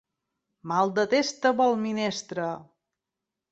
[0.71, 2.51] Mal de testa vol minestra.